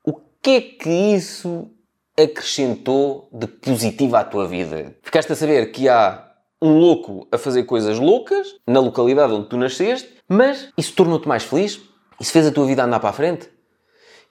o 0.03 0.13
que 0.41 0.49
é 0.49 0.61
que 0.61 0.89
isso 0.89 1.69
acrescentou 2.17 3.29
de 3.31 3.45
positivo 3.45 4.15
à 4.15 4.23
tua 4.23 4.47
vida? 4.47 4.95
Ficaste 5.03 5.31
a 5.31 5.35
saber 5.35 5.71
que 5.71 5.87
há 5.87 6.27
um 6.59 6.79
louco 6.79 7.27
a 7.31 7.37
fazer 7.37 7.63
coisas 7.63 7.99
loucas 7.99 8.55
na 8.65 8.79
localidade 8.79 9.33
onde 9.33 9.47
tu 9.47 9.57
nasceste, 9.57 10.09
mas 10.27 10.69
isso 10.75 10.93
tornou-te 10.93 11.27
mais 11.27 11.43
feliz? 11.43 11.79
Isso 12.19 12.31
fez 12.31 12.47
a 12.47 12.51
tua 12.51 12.65
vida 12.65 12.83
andar 12.83 12.99
para 12.99 13.09
a 13.09 13.13
frente? 13.13 13.47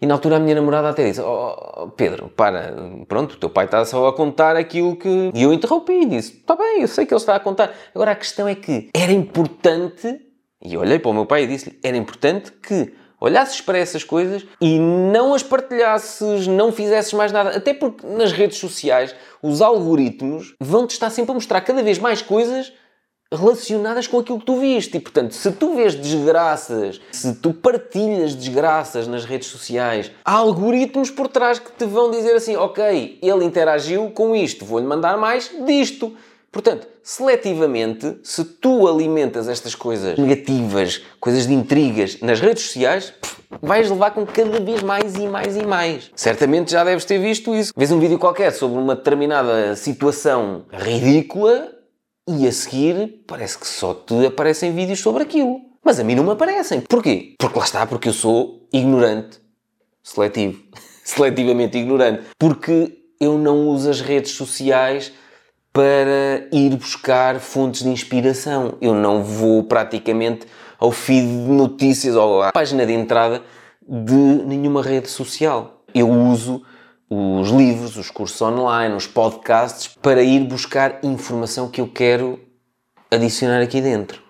E 0.00 0.06
na 0.06 0.14
altura 0.14 0.36
a 0.36 0.38
minha 0.38 0.54
namorada 0.54 0.90
até 0.90 1.04
disse: 1.04 1.20
oh, 1.20 1.90
Pedro, 1.96 2.28
para, 2.28 2.74
pronto, 3.08 3.32
o 3.32 3.36
teu 3.36 3.48
pai 3.48 3.64
está 3.64 3.84
só 3.84 4.06
a 4.08 4.12
contar 4.12 4.56
aquilo 4.56 4.96
que. 4.96 5.30
E 5.34 5.42
eu 5.42 5.52
interrompi 5.52 5.92
e 5.92 6.06
disse: 6.06 6.38
Está 6.38 6.54
bem, 6.54 6.82
eu 6.82 6.88
sei 6.88 7.06
que 7.06 7.14
ele 7.14 7.20
está 7.20 7.34
a 7.34 7.40
contar. 7.40 7.72
Agora 7.94 8.10
a 8.10 8.14
questão 8.14 8.46
é 8.46 8.54
que 8.54 8.90
era 8.94 9.12
importante, 9.12 10.20
e 10.62 10.76
olhei 10.76 10.98
para 10.98 11.10
o 11.10 11.14
meu 11.14 11.24
pai 11.24 11.44
e 11.44 11.46
disse-lhe: 11.46 11.78
Era 11.82 11.96
importante 11.96 12.52
que 12.52 12.92
olhasses 13.20 13.60
para 13.62 13.78
essas 13.78 14.04
coisas 14.04 14.46
e 14.60 14.78
não 14.78 15.32
as 15.32 15.42
partilhasses, 15.42 16.46
não 16.46 16.70
fizesses 16.70 17.12
mais 17.14 17.32
nada. 17.32 17.56
Até 17.56 17.72
porque 17.72 18.06
nas 18.06 18.32
redes 18.32 18.58
sociais 18.58 19.14
os 19.42 19.62
algoritmos 19.62 20.54
vão-te 20.60 20.90
estar 20.90 21.10
sempre 21.10 21.30
a 21.32 21.34
mostrar 21.34 21.60
cada 21.62 21.82
vez 21.82 21.98
mais 21.98 22.20
coisas 22.20 22.72
relacionadas 23.32 24.06
com 24.06 24.18
aquilo 24.18 24.38
que 24.38 24.46
tu 24.46 24.60
viste. 24.60 24.96
E 24.96 25.00
portanto, 25.00 25.32
se 25.32 25.50
tu 25.52 25.74
vês 25.74 25.94
desgraças, 25.94 27.00
se 27.10 27.34
tu 27.34 27.52
partilhas 27.52 28.34
desgraças 28.34 29.06
nas 29.06 29.24
redes 29.24 29.48
sociais, 29.48 30.10
há 30.24 30.32
algoritmos 30.32 31.10
por 31.10 31.28
trás 31.28 31.58
que 31.58 31.72
te 31.72 31.84
vão 31.84 32.10
dizer 32.10 32.34
assim: 32.34 32.56
ok, 32.56 33.18
ele 33.20 33.44
interagiu 33.44 34.10
com 34.10 34.34
isto, 34.34 34.64
vou-lhe 34.64 34.86
mandar 34.86 35.16
mais 35.18 35.50
disto. 35.66 36.14
Portanto, 36.50 36.86
seletivamente, 37.02 38.18
se 38.22 38.42
tu 38.42 38.88
alimentas 38.88 39.46
estas 39.46 39.74
coisas 39.74 40.16
negativas, 40.16 41.02
coisas 41.20 41.46
de 41.46 41.52
intrigas 41.52 42.18
nas 42.22 42.40
redes 42.40 42.62
sociais, 42.62 43.12
vais 43.60 43.90
levar 43.90 44.12
com 44.12 44.24
cada 44.24 44.58
vez 44.60 44.82
mais 44.82 45.16
e 45.16 45.26
mais 45.26 45.54
e 45.54 45.66
mais. 45.66 46.10
Certamente 46.14 46.72
já 46.72 46.82
deves 46.82 47.04
ter 47.04 47.18
visto 47.18 47.54
isso. 47.54 47.72
Vês 47.76 47.92
um 47.92 48.00
vídeo 48.00 48.18
qualquer 48.18 48.52
sobre 48.52 48.78
uma 48.78 48.94
determinada 48.94 49.76
situação 49.76 50.64
ridícula 50.72 51.75
e 52.28 52.46
a 52.46 52.52
seguir 52.52 53.22
parece 53.26 53.58
que 53.58 53.66
só 53.66 53.94
te 53.94 54.26
aparecem 54.26 54.74
vídeos 54.74 55.00
sobre 55.00 55.22
aquilo. 55.22 55.60
Mas 55.84 56.00
a 56.00 56.04
mim 56.04 56.16
não 56.16 56.24
me 56.24 56.32
aparecem. 56.32 56.80
Porquê? 56.80 57.34
Porque 57.38 57.58
lá 57.58 57.64
está, 57.64 57.86
porque 57.86 58.08
eu 58.08 58.12
sou 58.12 58.66
ignorante. 58.72 59.40
Seletivo. 60.02 60.60
Seletivamente 61.04 61.78
ignorante. 61.78 62.24
Porque 62.38 62.98
eu 63.20 63.38
não 63.38 63.68
uso 63.68 63.88
as 63.88 64.00
redes 64.00 64.32
sociais 64.32 65.12
para 65.72 66.48
ir 66.52 66.74
buscar 66.76 67.38
fontes 67.38 67.82
de 67.82 67.88
inspiração. 67.88 68.76
Eu 68.80 68.94
não 68.94 69.22
vou 69.22 69.62
praticamente 69.62 70.46
ao 70.78 70.90
feed 70.90 71.26
de 71.26 71.50
notícias 71.50 72.16
ou 72.16 72.42
à 72.42 72.50
página 72.50 72.84
de 72.84 72.92
entrada 72.92 73.42
de 73.86 74.14
nenhuma 74.14 74.82
rede 74.82 75.08
social. 75.08 75.84
Eu 75.94 76.10
uso 76.10 76.62
os 77.08 77.50
livros, 77.50 77.96
os 77.96 78.10
cursos 78.10 78.40
online, 78.40 78.94
os 78.94 79.06
podcasts 79.06 79.96
para 80.00 80.22
ir 80.22 80.40
buscar 80.40 80.98
informação 81.02 81.68
que 81.68 81.80
eu 81.80 81.88
quero 81.88 82.40
adicionar 83.10 83.60
aqui 83.60 83.80
dentro. 83.80 84.22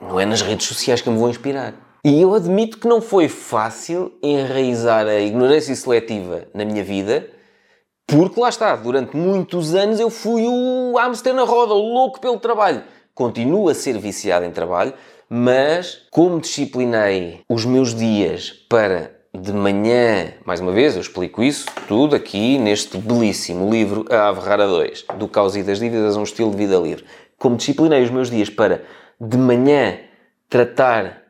Não 0.00 0.18
é 0.18 0.26
nas 0.26 0.42
redes 0.42 0.66
sociais 0.66 1.00
que 1.00 1.08
me 1.08 1.18
vou 1.18 1.30
inspirar. 1.30 1.74
E 2.04 2.20
eu 2.20 2.34
admito 2.34 2.78
que 2.78 2.88
não 2.88 3.00
foi 3.00 3.28
fácil 3.28 4.12
enraizar 4.22 5.06
a 5.06 5.20
ignorância 5.20 5.74
seletiva 5.76 6.48
na 6.52 6.64
minha 6.64 6.82
vida 6.82 7.30
porque 8.12 8.38
lá 8.38 8.50
está, 8.50 8.76
durante 8.76 9.16
muitos 9.16 9.74
anos 9.74 9.98
eu 9.98 10.10
fui 10.10 10.44
o 10.46 10.98
hamster 10.98 11.32
na 11.32 11.44
roda, 11.44 11.72
louco 11.72 12.20
pelo 12.20 12.38
trabalho. 12.38 12.84
Continuo 13.14 13.70
a 13.70 13.74
ser 13.74 13.96
viciado 13.98 14.44
em 14.44 14.50
trabalho, 14.50 14.92
mas 15.30 16.06
como 16.10 16.38
disciplinei 16.38 17.40
os 17.48 17.64
meus 17.64 17.94
dias 17.94 18.50
para 18.68 19.21
de 19.34 19.50
manhã, 19.50 20.34
mais 20.44 20.60
uma 20.60 20.72
vez, 20.72 20.94
eu 20.94 21.00
explico 21.00 21.42
isso 21.42 21.64
tudo 21.88 22.14
aqui 22.14 22.58
neste 22.58 22.98
belíssimo 22.98 23.70
livro 23.70 24.04
A 24.10 24.28
Ave 24.28 24.40
Rara 24.40 24.66
2, 24.66 25.06
do 25.18 25.26
Caos 25.26 25.56
e 25.56 25.62
das 25.62 25.78
Dívidas 25.78 26.16
a 26.16 26.20
um 26.20 26.22
Estilo 26.22 26.50
de 26.50 26.58
Vida 26.58 26.76
Livre. 26.76 27.06
Como 27.38 27.56
disciplinei 27.56 28.02
os 28.02 28.10
meus 28.10 28.30
dias 28.30 28.50
para 28.50 28.84
de 29.18 29.38
manhã 29.38 29.98
tratar 30.50 31.22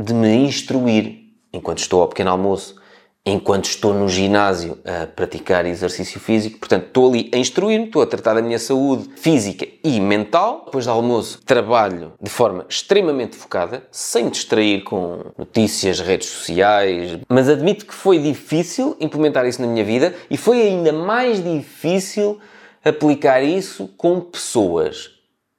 de 0.00 0.14
me 0.14 0.36
instruir 0.36 1.24
enquanto 1.52 1.78
estou 1.78 2.02
ao 2.02 2.08
pequeno 2.08 2.30
almoço, 2.30 2.80
enquanto 3.26 3.64
estou 3.64 3.92
no 3.92 4.08
ginásio 4.08 4.78
a 4.84 5.04
praticar 5.04 5.66
exercício 5.66 6.20
físico. 6.20 6.60
Portanto, 6.60 6.86
estou 6.86 7.08
ali 7.08 7.28
a 7.34 7.36
instruir-me, 7.36 7.86
estou 7.86 8.00
a 8.00 8.06
tratar 8.06 8.34
da 8.34 8.40
minha 8.40 8.58
saúde 8.58 9.10
física 9.16 9.66
e 9.82 9.98
mental. 10.00 10.62
Depois 10.66 10.84
do 10.84 10.92
almoço, 10.92 11.42
trabalho 11.44 12.12
de 12.22 12.30
forma 12.30 12.64
extremamente 12.68 13.34
focada, 13.34 13.82
sem 13.90 14.28
distrair 14.28 14.84
com 14.84 15.32
notícias, 15.36 15.98
redes 15.98 16.28
sociais. 16.28 17.18
Mas 17.28 17.48
admito 17.48 17.84
que 17.84 17.94
foi 17.94 18.20
difícil 18.20 18.96
implementar 19.00 19.44
isso 19.44 19.60
na 19.60 19.66
minha 19.66 19.84
vida 19.84 20.14
e 20.30 20.36
foi 20.36 20.62
ainda 20.62 20.92
mais 20.92 21.42
difícil 21.42 22.38
aplicar 22.84 23.42
isso 23.42 23.88
com 23.96 24.20
pessoas. 24.20 25.10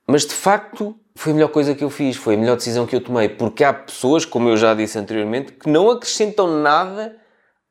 Mas 0.08 0.26
de 0.26 0.34
facto, 0.34 0.96
foi 1.14 1.34
a 1.34 1.36
melhor 1.36 1.50
coisa 1.50 1.76
que 1.76 1.84
eu 1.84 1.90
fiz, 1.90 2.16
foi 2.16 2.36
a 2.36 2.38
melhor 2.38 2.56
decisão 2.56 2.86
que 2.86 2.96
eu 2.96 3.02
tomei, 3.02 3.28
porque 3.28 3.62
há 3.62 3.74
pessoas, 3.74 4.24
como 4.24 4.48
eu 4.48 4.56
já 4.56 4.74
disse 4.74 4.98
anteriormente, 4.98 5.52
que 5.52 5.70
não 5.70 5.92
acrescentam 5.92 6.62
nada 6.62 7.18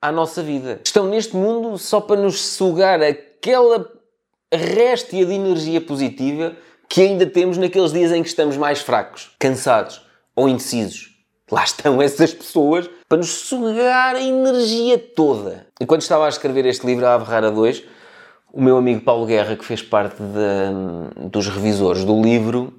à 0.00 0.12
nossa 0.12 0.43
vida. 0.43 0.81
Estão 0.85 1.07
neste 1.07 1.37
mundo 1.37 1.76
só 1.79 2.00
para 2.00 2.21
nos 2.21 2.41
sugar 2.41 3.03
aquela 3.03 3.91
réstia 4.53 5.25
de 5.25 5.33
energia 5.33 5.81
positiva 5.81 6.57
que 6.88 7.00
ainda 7.03 7.26
temos 7.26 7.59
naqueles 7.59 7.93
dias 7.93 8.12
em 8.12 8.23
que 8.23 8.29
estamos 8.29 8.57
mais 8.57 8.81
fracos, 8.81 9.35
cansados 9.38 10.03
ou 10.35 10.49
indecisos. 10.49 11.17
Lá 11.50 11.65
estão 11.65 12.00
essas 12.03 12.33
pessoas 12.33 12.88
para 13.09 13.19
nos 13.19 13.31
sugar 13.31 14.17
a 14.17 14.23
energia 14.23 14.99
toda. 14.99 15.67
E 15.81 15.87
quando 15.87 16.03
estava 16.03 16.26
a 16.26 16.29
escrever 16.29 16.67
este 16.67 16.87
livro, 16.87 17.07
A 17.07 17.15
Ave 17.15 17.25
Rara 17.25 17.50
2, 17.50 17.83
o 18.53 18.62
meu 18.62 18.76
amigo 18.76 19.03
Paulo 19.03 19.26
Guerra, 19.26 19.57
que 19.57 19.65
fez 19.65 19.83
parte 19.83 20.17
de, 20.23 21.29
dos 21.29 21.49
revisores 21.49 22.05
do 22.05 22.21
livro, 22.21 22.73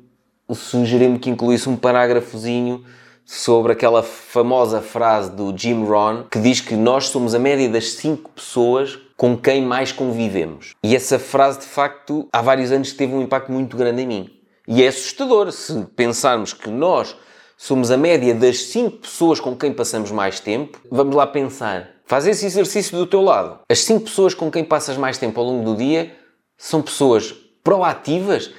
sugeriu-me 0.51 1.19
que 1.19 1.29
incluísse 1.29 1.69
um 1.69 1.75
parágrafozinho 1.75 2.83
sobre 3.27 3.73
aquela 3.73 4.01
famosa 4.01 4.81
frase 4.81 5.29
do 5.31 5.53
Jim 5.55 5.83
Rohn 5.83 6.23
que 6.31 6.39
diz 6.39 6.61
que 6.61 6.75
nós 6.77 7.09
somos 7.09 7.35
a 7.35 7.39
média 7.39 7.67
das 7.67 7.91
cinco 7.91 8.31
pessoas 8.31 8.97
com 9.17 9.35
quem 9.35 9.61
mais 9.61 9.91
convivemos. 9.91 10.73
E 10.81 10.95
essa 10.95 11.19
frase, 11.19 11.59
de 11.59 11.65
facto, 11.65 12.29
há 12.31 12.41
vários 12.41 12.71
anos 12.71 12.93
teve 12.93 13.13
um 13.13 13.21
impacto 13.21 13.51
muito 13.51 13.75
grande 13.75 14.03
em 14.03 14.07
mim. 14.07 14.29
E 14.65 14.81
é 14.81 14.87
assustador 14.87 15.51
se 15.51 15.85
pensarmos 15.93 16.53
que 16.53 16.69
nós 16.69 17.17
somos 17.57 17.91
a 17.91 17.97
média 17.97 18.33
das 18.33 18.59
cinco 18.63 18.97
pessoas 18.99 19.41
com 19.41 19.57
quem 19.57 19.73
passamos 19.73 20.09
mais 20.09 20.39
tempo. 20.39 20.79
Vamos 20.89 21.13
lá 21.13 21.27
pensar. 21.27 21.89
Faz 22.05 22.25
esse 22.25 22.45
exercício 22.45 22.97
do 22.97 23.05
teu 23.05 23.21
lado. 23.21 23.59
As 23.69 23.79
cinco 23.79 24.05
pessoas 24.05 24.33
com 24.33 24.49
quem 24.49 24.63
passas 24.63 24.95
mais 24.95 25.17
tempo 25.17 25.37
ao 25.37 25.45
longo 25.45 25.65
do 25.65 25.75
dia 25.75 26.15
são 26.57 26.81
pessoas 26.81 27.35
proativas, 27.61 28.51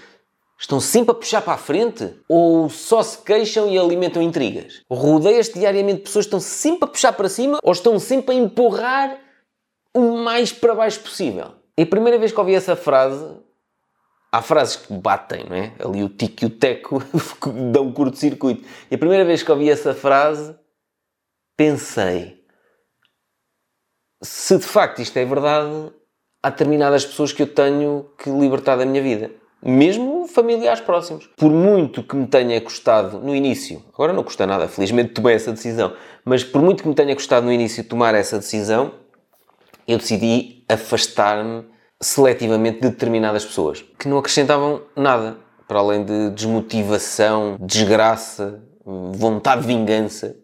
Estão 0.61 0.81
sempre 0.81 1.13
a 1.13 1.15
puxar 1.15 1.41
para 1.41 1.53
a 1.53 1.59
frente? 1.59 2.13
Ou 2.29 2.69
só 2.69 3.01
se 3.01 3.19
queixam 3.19 3.71
e 3.71 3.79
alimentam 3.79 4.21
intrigas? 4.21 4.83
Rodeias-te 4.91 5.57
diariamente 5.57 6.03
pessoas 6.03 6.25
que 6.25 6.29
estão 6.29 6.41
sempre 6.41 6.89
a 6.89 6.91
puxar 6.91 7.13
para 7.13 7.29
cima 7.29 7.61
ou 7.63 7.73
estão 7.73 7.99
sempre 8.01 8.35
a 8.35 8.39
empurrar 8.39 9.21
o 9.95 10.19
mais 10.19 10.53
para 10.53 10.75
baixo 10.75 11.01
possível? 11.01 11.53
E 11.77 11.83
a 11.83 11.87
primeira 11.87 12.19
vez 12.19 12.33
que 12.33 12.41
ouvi 12.41 12.57
essa 12.57 12.75
frase, 12.75 13.25
há 14.33 14.43
frases 14.43 14.75
que 14.75 14.93
batem, 14.93 15.45
não 15.49 15.55
é? 15.55 15.73
Ali 15.79 16.03
o 16.03 16.09
tico 16.09 16.43
e 16.43 16.47
o 16.47 16.51
teco 16.51 17.01
dão 17.73 17.85
um 17.85 17.93
curto-circuito. 17.93 18.67
E 18.91 18.97
a 18.97 18.99
primeira 18.99 19.25
vez 19.25 19.45
que 19.45 19.53
ouvi 19.53 19.71
essa 19.71 19.95
frase, 19.95 20.57
pensei: 21.57 22.45
se 24.21 24.59
de 24.59 24.65
facto 24.65 25.01
isto 25.01 25.17
é 25.17 25.25
verdade, 25.25 25.93
há 26.43 26.51
determinadas 26.51 27.07
pessoas 27.07 27.33
que 27.33 27.43
eu 27.43 27.47
tenho 27.47 28.11
que 28.19 28.29
libertar 28.29 28.75
da 28.75 28.85
minha 28.85 29.01
vida 29.01 29.31
mesmo 29.63 30.27
familiares 30.29 30.81
próximos. 30.81 31.29
Por 31.37 31.51
muito 31.51 32.03
que 32.03 32.17
me 32.17 32.27
tenha 32.27 32.61
custado 32.61 33.19
no 33.19 33.35
início, 33.35 33.83
agora 33.93 34.13
não 34.13 34.23
custa 34.23 34.47
nada, 34.47 34.69
felizmente 34.69 35.15
tomei 35.15 35.35
essa 35.35 35.53
decisão, 35.53 35.93
mas 36.25 36.45
por 36.45 36.63
muito 36.63 36.83
que 36.83 36.89
me 36.89 36.95
tenha 36.95 37.15
custado 37.15 37.47
no 37.47 37.53
início 37.53 37.83
tomar 37.85 38.15
essa 38.15 38.39
decisão, 38.39 38.93
eu 39.87 39.99
decidi 39.99 40.65
afastar-me 40.69 41.65
seletivamente 42.01 42.81
de 42.81 42.91
determinadas 42.91 43.45
pessoas 43.45 43.85
que 43.99 44.09
não 44.09 44.19
acrescentavam 44.19 44.83
nada 44.95 45.39
para 45.67 45.81
além 45.81 46.05
de 46.05 46.31
desmotivação, 46.31 47.57
desgraça, 47.61 48.63
vontade 48.85 49.63
de 49.63 49.67
vingança. 49.67 50.37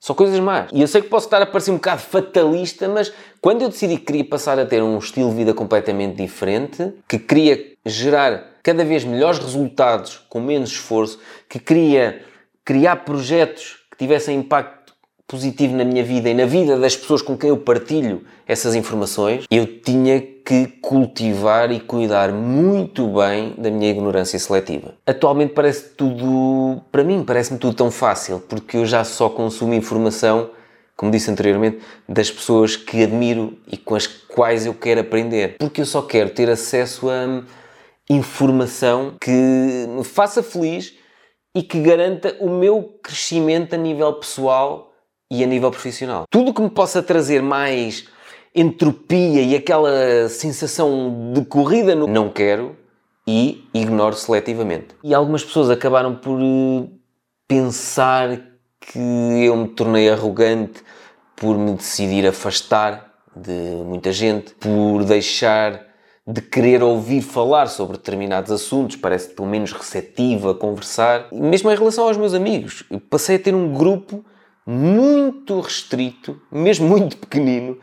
Só 0.00 0.14
coisas 0.14 0.38
más. 0.38 0.70
E 0.72 0.80
eu 0.80 0.86
sei 0.86 1.02
que 1.02 1.08
posso 1.08 1.26
estar 1.26 1.42
a 1.42 1.46
parecer 1.46 1.70
um 1.70 1.76
bocado 1.76 2.02
fatalista, 2.02 2.88
mas 2.88 3.12
quando 3.40 3.62
eu 3.62 3.68
decidi 3.68 3.96
que 3.96 4.04
queria 4.04 4.24
passar 4.24 4.58
a 4.58 4.66
ter 4.66 4.82
um 4.82 4.98
estilo 4.98 5.30
de 5.30 5.36
vida 5.36 5.54
completamente 5.54 6.16
diferente, 6.16 6.94
que 7.08 7.18
queria 7.18 7.58
gerar 7.84 8.47
cada 8.62 8.84
vez 8.84 9.04
melhores 9.04 9.38
resultados 9.38 10.24
com 10.28 10.40
menos 10.40 10.70
esforço, 10.70 11.18
que 11.48 11.58
queria 11.58 12.22
criar 12.64 12.96
projetos 12.96 13.78
que 13.90 13.96
tivessem 13.96 14.38
impacto 14.38 14.78
positivo 15.28 15.76
na 15.76 15.84
minha 15.84 16.02
vida 16.02 16.30
e 16.30 16.34
na 16.34 16.46
vida 16.46 16.78
das 16.78 16.96
pessoas 16.96 17.20
com 17.20 17.36
quem 17.36 17.50
eu 17.50 17.58
partilho 17.58 18.24
essas 18.46 18.74
informações, 18.74 19.44
eu 19.50 19.66
tinha 19.82 20.18
que 20.20 20.66
cultivar 20.80 21.70
e 21.70 21.78
cuidar 21.78 22.32
muito 22.32 23.06
bem 23.08 23.52
da 23.58 23.70
minha 23.70 23.90
ignorância 23.90 24.38
seletiva. 24.38 24.94
Atualmente 25.06 25.52
parece 25.52 25.90
tudo, 25.90 26.80
para 26.90 27.04
mim, 27.04 27.22
parece-me 27.22 27.58
tudo 27.58 27.74
tão 27.74 27.90
fácil, 27.90 28.42
porque 28.48 28.78
eu 28.78 28.86
já 28.86 29.04
só 29.04 29.28
consumo 29.28 29.74
informação, 29.74 30.48
como 30.96 31.12
disse 31.12 31.30
anteriormente, 31.30 31.78
das 32.08 32.30
pessoas 32.30 32.74
que 32.74 33.02
admiro 33.02 33.58
e 33.70 33.76
com 33.76 33.94
as 33.94 34.06
quais 34.06 34.64
eu 34.64 34.72
quero 34.72 35.02
aprender. 35.02 35.56
Porque 35.58 35.82
eu 35.82 35.86
só 35.86 36.00
quero 36.00 36.30
ter 36.30 36.48
acesso 36.48 37.10
a 37.10 37.42
informação 38.10 39.16
que 39.20 39.30
me 39.88 40.04
faça 40.04 40.42
feliz 40.42 40.94
e 41.54 41.62
que 41.62 41.80
garanta 41.80 42.36
o 42.40 42.48
meu 42.48 42.98
crescimento 43.02 43.74
a 43.74 43.78
nível 43.78 44.12
pessoal 44.14 44.92
e 45.30 45.44
a 45.44 45.46
nível 45.46 45.70
profissional. 45.70 46.24
Tudo 46.30 46.54
que 46.54 46.62
me 46.62 46.70
possa 46.70 47.02
trazer 47.02 47.42
mais 47.42 48.06
entropia 48.54 49.42
e 49.42 49.54
aquela 49.54 50.28
sensação 50.28 51.32
de 51.34 51.44
corrida 51.44 51.94
no 51.94 52.06
não 52.06 52.30
quero 52.30 52.76
e 53.26 53.68
ignoro 53.74 54.16
seletivamente. 54.16 54.88
E 55.04 55.14
algumas 55.14 55.44
pessoas 55.44 55.68
acabaram 55.68 56.14
por 56.16 56.40
eh, 56.40 56.88
pensar 57.46 58.40
que 58.80 58.98
eu 58.98 59.54
me 59.54 59.68
tornei 59.68 60.08
arrogante 60.08 60.82
por 61.36 61.56
me 61.58 61.72
decidir 61.72 62.26
afastar 62.26 63.12
de 63.36 63.52
muita 63.84 64.12
gente, 64.12 64.54
por 64.54 65.04
deixar 65.04 65.87
de 66.30 66.42
querer 66.42 66.82
ouvir 66.82 67.22
falar 67.22 67.68
sobre 67.68 67.96
determinados 67.96 68.52
assuntos, 68.52 68.96
parece 68.96 69.30
pelo 69.30 69.48
menos 69.48 69.72
receptivo 69.72 70.50
a 70.50 70.54
conversar. 70.54 71.26
E 71.32 71.40
mesmo 71.40 71.70
em 71.70 71.74
relação 71.74 72.06
aos 72.06 72.18
meus 72.18 72.34
amigos, 72.34 72.84
passei 73.08 73.36
a 73.36 73.38
ter 73.38 73.54
um 73.54 73.72
grupo 73.72 74.22
muito 74.66 75.58
restrito, 75.58 76.38
mesmo 76.52 76.84
muito 76.86 77.16
pequenino, 77.16 77.78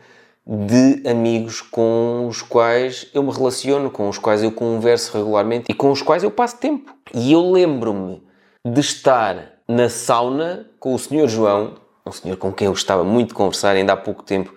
de 0.46 1.02
amigos 1.08 1.60
com 1.60 2.28
os 2.28 2.40
quais 2.40 3.08
eu 3.12 3.20
me 3.24 3.32
relaciono, 3.32 3.90
com 3.90 4.08
os 4.08 4.16
quais 4.16 4.44
eu 4.44 4.52
converso 4.52 5.18
regularmente 5.18 5.64
e 5.68 5.74
com 5.74 5.90
os 5.90 6.00
quais 6.00 6.22
eu 6.22 6.30
passo 6.30 6.58
tempo. 6.58 6.94
E 7.12 7.32
eu 7.32 7.50
lembro-me 7.50 8.22
de 8.64 8.80
estar 8.80 9.54
na 9.66 9.88
sauna 9.88 10.70
com 10.78 10.94
o 10.94 10.98
Sr. 11.00 11.26
João, 11.26 11.74
um 12.06 12.12
senhor 12.12 12.36
com 12.36 12.52
quem 12.52 12.66
eu 12.66 12.72
gostava 12.72 13.02
muito 13.02 13.30
de 13.30 13.34
conversar 13.34 13.74
ainda 13.74 13.94
há 13.94 13.96
pouco 13.96 14.22
tempo, 14.22 14.54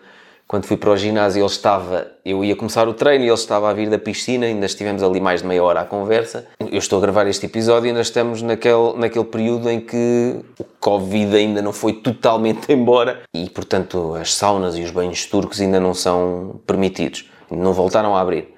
quando 0.50 0.66
fui 0.66 0.78
para 0.78 0.90
o 0.90 0.98
ginásio, 0.98 1.42
ele 1.42 1.46
estava, 1.46 2.08
eu 2.26 2.44
ia 2.44 2.56
começar 2.56 2.88
o 2.88 2.94
treino 2.96 3.24
e 3.24 3.28
ele 3.28 3.36
estava 3.36 3.70
a 3.70 3.74
vir 3.74 3.88
da 3.88 4.00
piscina, 4.00 4.48
ainda 4.48 4.66
estivemos 4.66 5.04
ali 5.04 5.22
mais 5.22 5.44
de 5.44 5.48
meia 5.48 5.64
hora 5.64 5.82
à 5.82 5.86
conversa. 5.86 6.48
Eu 6.60 6.80
estou 6.80 6.98
a 6.98 7.02
gravar 7.04 7.28
este 7.28 7.46
episódio 7.46 7.86
e 7.86 7.90
ainda 7.90 8.02
estamos 8.02 8.42
naquele, 8.42 8.94
naquele 8.98 9.26
período 9.26 9.70
em 9.70 9.80
que 9.80 10.40
o 10.60 10.64
Covid 10.80 11.36
ainda 11.36 11.62
não 11.62 11.72
foi 11.72 11.94
totalmente 11.94 12.66
embora 12.74 13.22
e, 13.32 13.48
portanto, 13.48 14.16
as 14.16 14.34
saunas 14.34 14.76
e 14.76 14.82
os 14.82 14.90
banhos 14.90 15.24
turcos 15.28 15.62
ainda 15.62 15.80
não 15.80 15.94
são 15.94 16.60
permitidos, 16.66 17.30
não 17.52 17.72
voltaram 17.72 18.16
a 18.16 18.20
abrir. 18.20 18.52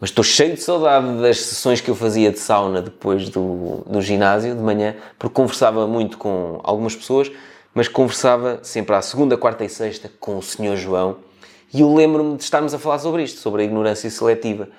Mas 0.00 0.10
estou 0.10 0.22
cheio 0.22 0.54
de 0.54 0.62
saudade 0.62 1.20
das 1.20 1.40
sessões 1.40 1.80
que 1.80 1.90
eu 1.90 1.96
fazia 1.96 2.30
de 2.30 2.38
sauna 2.38 2.80
depois 2.80 3.30
do, 3.30 3.82
do 3.84 4.00
ginásio, 4.00 4.54
de 4.54 4.62
manhã, 4.62 4.94
porque 5.18 5.34
conversava 5.34 5.88
muito 5.88 6.18
com 6.18 6.60
algumas 6.62 6.94
pessoas 6.94 7.32
mas 7.76 7.88
conversava 7.88 8.58
sempre 8.62 8.96
à 8.96 9.02
segunda, 9.02 9.36
quarta 9.36 9.62
e 9.62 9.68
sexta 9.68 10.10
com 10.18 10.38
o 10.38 10.42
Sr. 10.42 10.76
João 10.76 11.18
e 11.74 11.82
eu 11.82 11.94
lembro-me 11.94 12.38
de 12.38 12.42
estarmos 12.42 12.72
a 12.72 12.78
falar 12.78 12.98
sobre 12.98 13.22
isto, 13.22 13.38
sobre 13.38 13.60
a 13.60 13.64
ignorância 13.66 14.08
seletiva. 14.08 14.70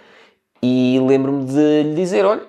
E 0.63 0.99
lembro-me 1.05 1.45
de 1.45 1.83
lhe 1.83 1.93
dizer: 1.93 2.25
olha, 2.25 2.41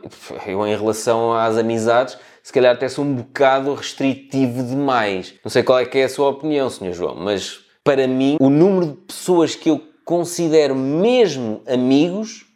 eu 0.46 0.66
em 0.66 0.74
relação 0.74 1.34
às 1.34 1.58
amizades, 1.58 2.16
se 2.42 2.50
calhar 2.50 2.74
até 2.74 2.88
sou 2.88 3.04
um 3.04 3.14
bocado 3.16 3.74
restritivo 3.74 4.62
demais. 4.62 5.34
Não 5.44 5.50
sei 5.50 5.62
qual 5.62 5.80
é 5.80 5.84
que 5.84 5.98
é 5.98 6.04
a 6.04 6.08
sua 6.08 6.30
opinião, 6.30 6.70
Sr. 6.70 6.94
João, 6.94 7.14
mas 7.14 7.60
para 7.84 8.06
mim, 8.06 8.38
o 8.40 8.48
número 8.48 8.86
de 8.86 8.94
pessoas 8.94 9.54
que 9.54 9.68
eu 9.68 9.82
considero 10.02 10.74
mesmo 10.74 11.60
amigos, 11.66 12.46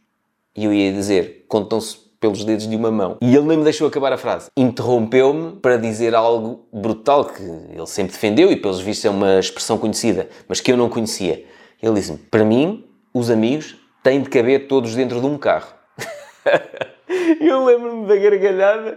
e 0.56 0.64
eu 0.64 0.72
ia 0.72 0.90
dizer, 0.90 1.44
contam-se 1.46 1.98
pelos 2.22 2.44
dedos 2.44 2.68
de 2.68 2.76
uma 2.76 2.92
mão. 2.92 3.18
E 3.20 3.34
ele 3.34 3.46
nem 3.46 3.58
me 3.58 3.64
deixou 3.64 3.88
acabar 3.88 4.12
a 4.12 4.16
frase. 4.16 4.48
Interrompeu-me 4.56 5.56
para 5.56 5.76
dizer 5.76 6.14
algo 6.14 6.64
brutal 6.72 7.24
que 7.24 7.42
ele 7.42 7.86
sempre 7.86 8.12
defendeu 8.12 8.52
e, 8.52 8.54
pelos 8.54 8.80
vistos, 8.80 9.04
é 9.04 9.10
uma 9.10 9.40
expressão 9.40 9.76
conhecida, 9.76 10.28
mas 10.46 10.60
que 10.60 10.70
eu 10.70 10.76
não 10.76 10.88
conhecia. 10.88 11.44
Ele 11.82 11.94
disse-me: 11.94 12.18
Para 12.18 12.44
mim, 12.44 12.84
os 13.12 13.28
amigos 13.28 13.76
têm 14.04 14.22
de 14.22 14.30
caber 14.30 14.68
todos 14.68 14.94
dentro 14.94 15.20
de 15.20 15.26
um 15.26 15.36
carro. 15.36 15.74
eu 17.40 17.64
lembro-me 17.64 18.06
da 18.06 18.14
gargalhada 18.14 18.96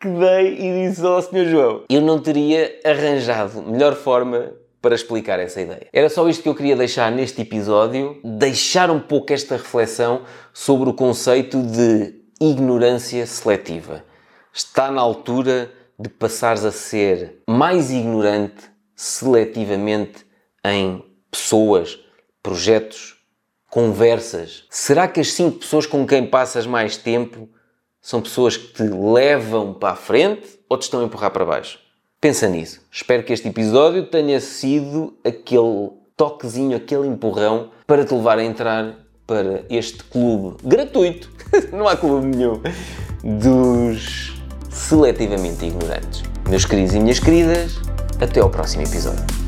que 0.00 0.08
dei 0.08 0.54
e 0.58 0.88
disse 0.88 1.06
ao 1.06 1.22
Sr. 1.22 1.46
João: 1.46 1.82
Eu 1.88 2.00
não 2.00 2.18
teria 2.18 2.76
arranjado 2.84 3.62
melhor 3.62 3.94
forma 3.94 4.50
para 4.82 4.96
explicar 4.96 5.38
essa 5.38 5.60
ideia. 5.60 5.86
Era 5.92 6.08
só 6.08 6.28
isto 6.28 6.42
que 6.42 6.48
eu 6.48 6.54
queria 6.56 6.74
deixar 6.74 7.10
neste 7.12 7.40
episódio, 7.40 8.18
deixar 8.24 8.90
um 8.90 8.98
pouco 8.98 9.32
esta 9.32 9.56
reflexão 9.56 10.22
sobre 10.52 10.90
o 10.90 10.92
conceito 10.92 11.62
de 11.62 12.23
ignorância 12.50 13.26
seletiva. 13.26 14.04
Está 14.52 14.90
na 14.90 15.00
altura 15.00 15.72
de 15.98 16.08
passares 16.08 16.64
a 16.64 16.72
ser 16.72 17.42
mais 17.48 17.90
ignorante 17.90 18.70
seletivamente 18.94 20.26
em 20.64 21.04
pessoas, 21.30 21.98
projetos, 22.42 23.16
conversas. 23.68 24.64
Será 24.70 25.08
que 25.08 25.20
as 25.20 25.32
cinco 25.32 25.58
pessoas 25.58 25.86
com 25.86 26.06
quem 26.06 26.26
passas 26.26 26.66
mais 26.66 26.96
tempo 26.96 27.48
são 28.00 28.20
pessoas 28.20 28.56
que 28.56 28.72
te 28.72 28.82
levam 28.82 29.74
para 29.74 29.90
a 29.90 29.96
frente 29.96 30.60
ou 30.68 30.78
te 30.78 30.82
estão 30.82 31.00
a 31.00 31.04
empurrar 31.04 31.30
para 31.30 31.44
baixo? 31.44 31.80
Pensa 32.20 32.48
nisso. 32.48 32.80
Espero 32.90 33.22
que 33.24 33.32
este 33.32 33.48
episódio 33.48 34.06
tenha 34.06 34.40
sido 34.40 35.18
aquele 35.24 35.90
toquezinho, 36.16 36.76
aquele 36.76 37.06
empurrão 37.06 37.70
para 37.86 38.04
te 38.04 38.14
levar 38.14 38.38
a 38.38 38.44
entrar 38.44 39.03
para 39.26 39.64
este 39.70 40.02
clube 40.04 40.56
gratuito, 40.62 41.30
não 41.72 41.88
há 41.88 41.96
clube 41.96 42.26
nenhum, 42.26 42.60
dos 43.22 44.34
seletivamente 44.70 45.64
ignorantes. 45.64 46.22
Meus 46.48 46.64
queridos 46.64 46.94
e 46.94 47.00
minhas 47.00 47.18
queridas, 47.18 47.80
até 48.20 48.40
ao 48.40 48.50
próximo 48.50 48.82
episódio. 48.82 49.43